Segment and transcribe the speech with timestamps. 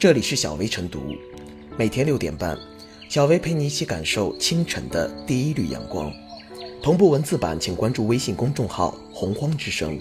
[0.00, 1.14] 这里是小薇晨读，
[1.76, 2.58] 每天六点半，
[3.10, 6.10] 小薇陪你一起感受清晨的第一缕阳光。
[6.82, 10.00] 同步文字版，请关注微信公众号“洪荒之声”。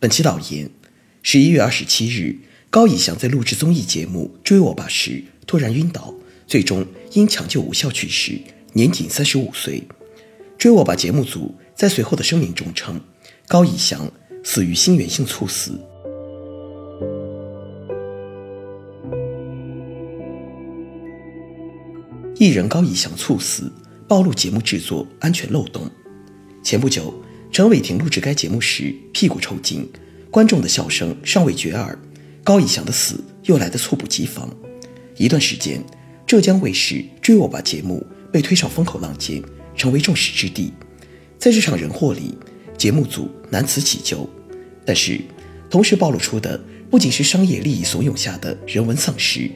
[0.00, 0.70] 本期导言：
[1.22, 2.38] 十一月二十七日，
[2.70, 6.14] 高以翔在录制综艺节目《追我吧》时突然晕倒，
[6.46, 8.40] 最终因抢救无效去世，
[8.72, 9.80] 年仅三十五岁。
[10.56, 12.98] 《追我吧》节目组在随后的声明中称，
[13.46, 14.10] 高以翔。
[14.42, 15.78] 死于心源性猝死。
[22.36, 23.70] 艺人高以翔猝死，
[24.08, 25.88] 暴露节目制作安全漏洞。
[26.62, 27.14] 前不久，
[27.52, 29.88] 陈伟霆录制该节目时屁股抽筋，
[30.28, 31.96] 观众的笑声尚未绝耳，
[32.42, 34.50] 高以翔的死又来得猝不及防。
[35.16, 35.84] 一段时间，
[36.26, 39.40] 浙江卫视《追我吧》节目被推上风口浪尖，
[39.76, 40.72] 成为众矢之的。
[41.38, 42.36] 在这场人祸里，
[42.76, 44.28] 节目组难辞其咎，
[44.84, 45.20] 但是
[45.70, 46.60] 同时暴露出的
[46.90, 49.50] 不仅是商业利益怂恿下的人文丧失，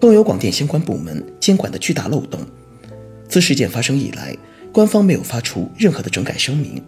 [0.00, 2.40] 更有广电相关部门监管的巨大漏洞。
[3.28, 4.36] 自事件发生以来，
[4.72, 6.82] 官方没有发出任何的整改声明。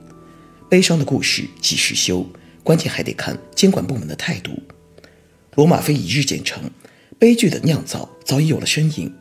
[0.68, 2.26] 悲伤的故事几时休？
[2.62, 4.50] 关键还得看监管部门的态度。
[5.54, 6.68] 罗马非一日建成，
[7.18, 9.14] 悲剧的酿造早已有了身影。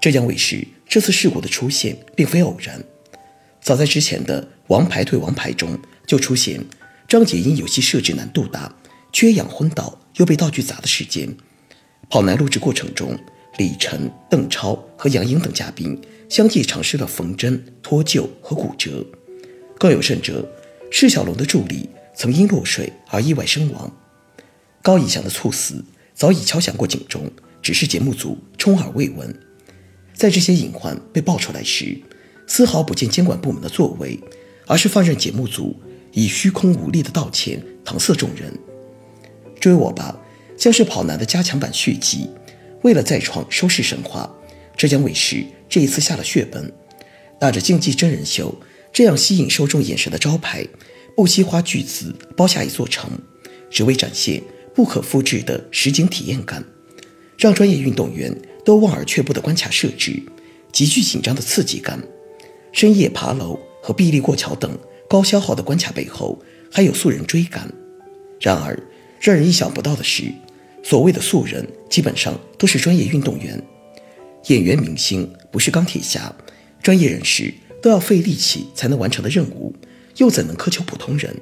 [0.00, 2.84] 浙江卫视这次事故的出现并非偶然，
[3.62, 5.78] 早在之前的《王牌对王牌》中。
[6.06, 6.62] 就出现
[7.14, 8.74] 张杰因游戏设置难度大、
[9.12, 11.32] 缺氧昏倒又被道具砸的事件。
[12.10, 13.16] 跑男录制过程中，
[13.56, 15.96] 李晨、邓超和杨颖等嘉宾
[16.28, 19.06] 相继尝试了缝针、脱臼和骨折。
[19.78, 20.44] 更有甚者，
[20.90, 23.96] 释小龙的助理曾因落水而意外身亡。
[24.82, 25.84] 高以翔的猝死
[26.14, 27.30] 早已敲响过警钟，
[27.62, 29.32] 只是节目组充耳未闻。
[30.14, 31.96] 在这些隐患被爆出来时，
[32.48, 34.18] 丝毫不见监管部门的作为，
[34.66, 35.80] 而是放任节目组。
[36.14, 38.56] 以虚空无力的道歉搪塞众人，
[39.60, 40.18] 追我吧，
[40.56, 42.30] 将是跑男的加强版续集。
[42.82, 44.32] 为了再创收视神话，
[44.76, 46.72] 浙江卫视这一次下了血本，
[47.40, 48.54] 打着竞技真人秀
[48.92, 50.64] 这样吸引受众眼神的招牌，
[51.16, 53.10] 不惜花巨资包下一座城，
[53.68, 54.40] 只为展现
[54.72, 56.64] 不可复制的实景体验感，
[57.36, 58.32] 让专业运动员
[58.64, 60.22] 都望而却步的关卡设置，
[60.70, 62.00] 极具紧张的刺激感，
[62.70, 64.78] 深夜爬楼和臂力过桥等。
[65.08, 66.38] 高消耗的关卡背后
[66.70, 67.72] 还有素人追赶，
[68.40, 68.78] 然而
[69.20, 70.24] 让人意想不到的是，
[70.82, 73.62] 所谓的素人基本上都是专业运动员、
[74.46, 76.34] 演员、明星，不是钢铁侠，
[76.82, 79.74] 专业人士都要费力气才能完成的任务，
[80.16, 81.34] 又怎能苛求普通人？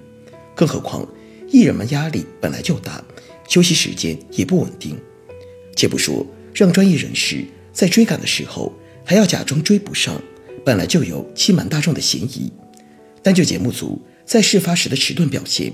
[0.54, 1.08] 更何况
[1.48, 3.02] 艺人们压力本来就大，
[3.48, 4.96] 休息时间也不稳定。
[5.74, 8.72] 且不说让专业人士在追赶的时候
[9.04, 10.20] 还要假装追不上，
[10.64, 12.52] 本来就有欺瞒大众的嫌疑。
[13.22, 15.72] 单就节目组在事发时的迟钝表现，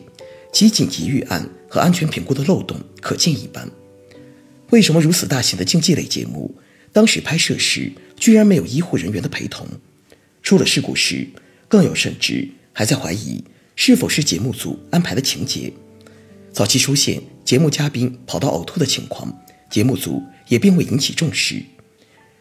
[0.52, 3.68] 其紧急预案和安全评估的漏洞可见一斑。
[4.70, 6.54] 为什么如此大型的竞技类节目，
[6.92, 9.66] 当时拍摄时居然没有医护人员的陪同？
[10.42, 11.26] 出了事故时，
[11.68, 13.42] 更有甚至还在怀疑
[13.76, 15.72] 是否是节目组安排的情节。
[16.52, 19.32] 早期出现节目嘉宾跑到呕吐的情况，
[19.70, 21.62] 节目组也并未引起重视。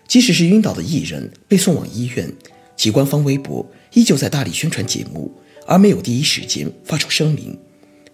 [0.07, 2.33] 即使是晕倒的艺人被送往医院。
[2.77, 5.31] 其官方微博依旧在大力宣传节目，
[5.65, 7.57] 而没有第一时间发出声明。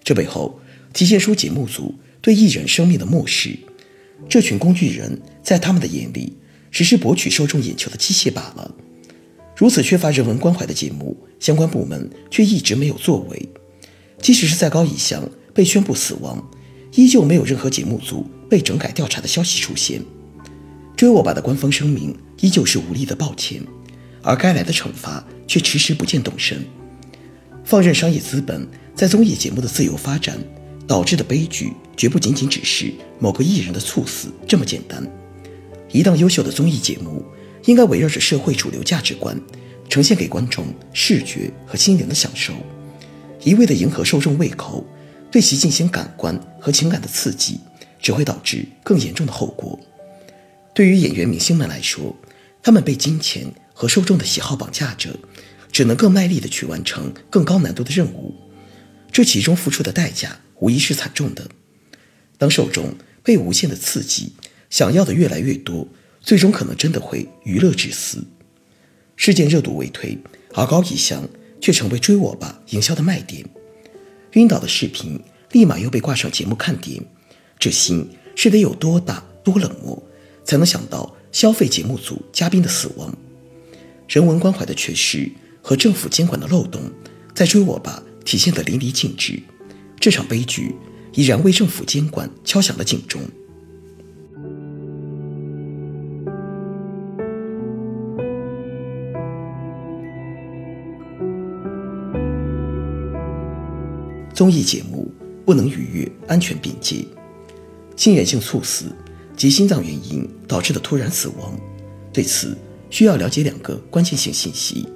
[0.03, 0.59] 这背后
[0.94, 3.57] 体现出节目组对艺人生命的漠视。
[4.29, 6.33] 这群工具人在他们的眼里，
[6.72, 8.73] 只是博取受众眼球的机械罢了。
[9.56, 13.50] 如此缺乏人文关怀的节目，相关部门却一直没有作为。
[14.22, 16.41] 即使是在高以翔被宣布死亡，
[16.95, 20.01] 依旧没有任何节目组被整改调查的消息出现。
[20.95, 23.62] 追我吧的官方声明依旧是无力的抱歉。
[24.23, 26.66] 而该来的惩罚却迟迟不见动身，
[27.66, 30.39] 放任商业资本在综艺节目的自由发展
[30.88, 35.06] 导致的悲剧，绝不仅仅只是某个艺人的猝死这么简单。
[35.91, 37.23] 一档优秀的综艺节目，
[37.66, 39.39] 应该围绕着社会主流价值观，
[39.89, 42.53] 呈现给观众视觉和心灵的享受。
[43.44, 44.85] 一味的迎合受众胃口，
[45.29, 47.59] 对其进行感官和情感的刺激，
[48.01, 49.77] 只会导致更严重的后果。
[50.74, 52.15] 对于演员明星们来说，
[52.62, 53.45] 他们被金钱。
[53.74, 55.10] 和受众的喜好绑架着，
[55.72, 58.34] 只能更卖力的去完成更高难度的任务，
[59.12, 61.50] 这其中付出的代价无疑是惨重的。
[62.38, 64.34] 当受众被无限的刺激，
[64.70, 65.88] 想要的越来越多，
[66.22, 68.24] 最终可能真的会娱乐至死。
[69.16, 70.18] 事件热度未退，
[70.54, 71.28] 而高以翔
[71.62, 73.46] 却成为追我吧营销的卖点。
[74.34, 75.22] 晕倒的视频
[75.52, 77.04] 立马又被挂上节目看点，
[77.60, 80.02] 这心是得有多大多冷漠，
[80.44, 83.16] 才能想到消费节目组嘉宾的死亡？
[84.07, 86.81] 人文关怀的缺失和政府监管的漏洞，
[87.33, 89.41] 在追我吧体现得淋漓尽致。
[90.00, 90.75] 这场悲剧
[91.13, 93.21] 已然为政府监管敲响了警钟。
[104.33, 105.09] 综艺节目
[105.45, 107.05] 不能逾越安全边界，
[107.95, 108.85] 心源性猝死
[109.38, 111.57] 及心脏原因导致的突然死亡，
[112.11, 112.57] 对此
[112.94, 114.88] 需要了解两个关键性信息：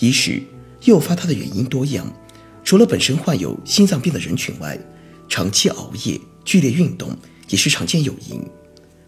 [0.00, 0.42] 一是
[0.84, 2.10] 诱发它的原因多样，
[2.64, 4.80] 除了本身患有心脏病的人群外，
[5.28, 7.14] 长期熬夜、剧烈运动
[7.50, 8.40] 也是常见诱因；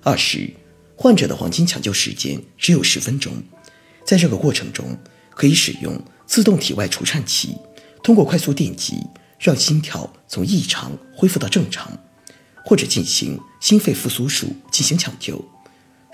[0.02, 0.52] 二是
[0.94, 3.32] 患者的黄金抢救时间只有十分钟，
[4.04, 4.84] 在这个过程中
[5.30, 7.56] 可以使用自动体外除颤器，
[8.02, 8.96] 通过快速电击。
[9.38, 11.92] 让心跳从异常恢复到正常，
[12.64, 15.44] 或者进行心肺复苏术进行抢救。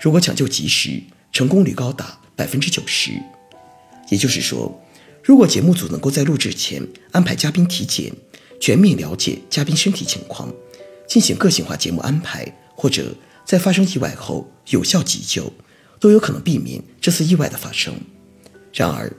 [0.01, 1.01] 如果抢救及时，
[1.33, 3.11] 成功率高达百分之九十。
[4.09, 4.81] 也就是说，
[5.23, 8.13] 如果节目组能够在录制前安排嘉宾体检，
[8.59, 10.53] 全面了解嘉宾身体情况，
[11.07, 12.45] 进行个性化节目安排，
[12.75, 13.13] 或者
[13.43, 15.51] 在发生意外后有效急救，
[15.99, 17.93] 都有可能避免这次意外的发生。
[18.71, 19.11] 然而，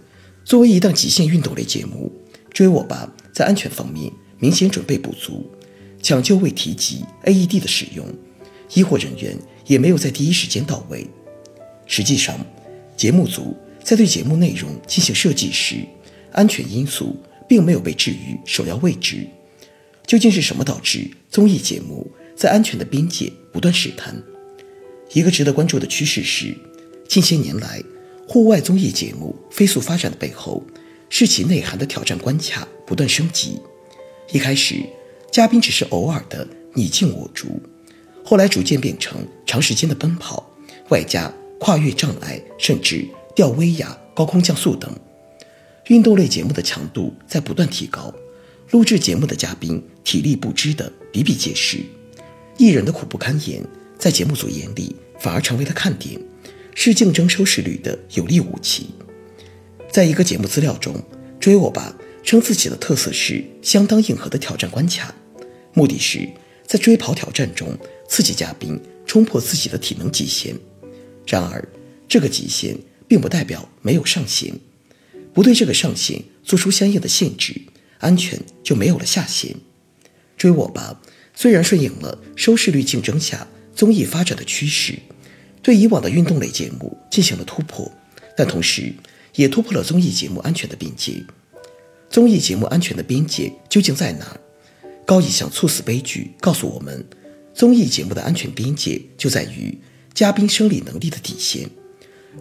[0.44, 2.12] 作为一档极限运动类节目，
[2.52, 3.12] 追我吧！
[3.32, 5.50] 在安全方面明显准备不足，
[6.00, 8.06] 抢救未提及 AED 的使用，
[8.74, 11.10] 医护人员也没有在第一时间到位。
[11.86, 12.38] 实际上，
[12.96, 15.76] 节目组在对节目内容进行设计时，
[16.32, 17.16] 安全因素
[17.48, 19.26] 并没有被置于首要位置。
[20.06, 24.22] 究竟是什么导致综艺节目在安全的边界不断试探？
[25.12, 26.54] 一个值得关注的趋势是，
[27.08, 27.82] 近些年来
[28.28, 30.62] 户外综艺节目飞速发展的背后。
[31.10, 33.60] 是其内涵的挑战关卡不断升级。
[34.32, 34.82] 一开始，
[35.30, 37.62] 嘉宾只是偶尔的你进我逐，
[38.24, 40.50] 后来逐渐变成长时间的奔跑，
[40.88, 44.90] 外加跨越障碍，甚至吊威亚、高空降速等。
[45.88, 48.14] 运动类节目的强度在不断提高，
[48.70, 51.78] 录制节目的嘉宾体力不支的比比皆是，
[52.56, 53.62] 艺人的苦不堪言，
[53.98, 56.18] 在节目组眼里反而成为了看点，
[56.74, 58.90] 是竞争收视率的有力武器。
[59.90, 60.96] 在一个节目资料中，
[61.38, 65.14] 追我吧称自己的特色是相当硬核的挑战关卡，
[65.74, 66.26] 目的是
[66.66, 67.68] 在追跑挑战中
[68.08, 70.56] 刺激嘉宾冲破自己的体能极限。
[71.26, 71.66] 然而，
[72.08, 72.76] 这个极限
[73.06, 74.54] 并不代表没有上限，
[75.32, 77.60] 不对这个上限做出相应的限制，
[77.98, 79.56] 安全就没有了下限。
[80.36, 81.00] 追我吧
[81.34, 84.98] 虽然顺应了收视率竞争下综艺发展的趋势，
[85.62, 87.90] 对以往的运动类节目进行了突破，
[88.36, 88.92] 但同时。
[89.36, 91.20] 也突破了综艺节目安全的边界。
[92.08, 94.38] 综艺节目安全的边界究竟在哪？
[95.04, 97.04] 高以翔猝死悲剧告诉我们，
[97.52, 99.76] 综艺节目的安全边界就在于
[100.14, 101.68] 嘉宾生理能力的底线。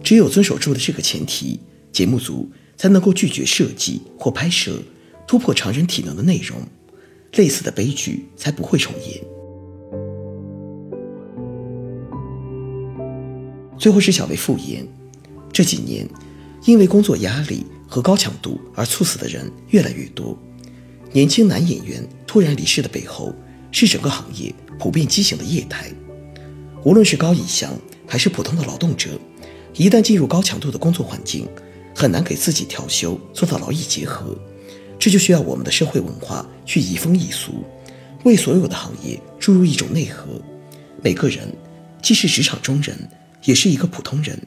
[0.02, 1.60] 只有遵守住了这个前提，
[1.92, 4.82] 节目组才能够拒绝设计或拍摄
[5.26, 6.58] 突破常人体能的内容，
[7.34, 9.22] 类似的悲剧才不会重演。
[13.78, 14.86] 最后是小薇复言，
[15.52, 16.08] 这几年。
[16.66, 20.34] 因为工作压力和高强度而猝死的人越来越多，
[21.12, 23.34] 年轻男演员突然离世的背后
[23.70, 25.92] 是整个行业普遍畸形的业态。
[26.84, 27.76] 无论是高以翔
[28.06, 29.18] 还是普通的劳动者，
[29.74, 31.48] 一旦进入高强度的工作环境，
[31.96, 34.36] 很难给自己调休做到劳逸结合。
[34.98, 37.64] 这就需要我们的社会文化去移风易俗，
[38.24, 40.26] 为所有的行业注入一种内核：
[41.02, 41.50] 每个人
[42.02, 42.96] 既是职场中人，
[43.44, 44.38] 也是一个普通人。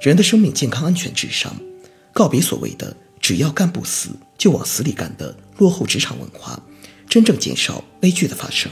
[0.00, 1.56] 人的生命健康安全至上，
[2.12, 6.62] 告别所谓的“只要干不死就往死里干”的落后职场文化，
[7.08, 8.70] 真正减少悲剧的发生。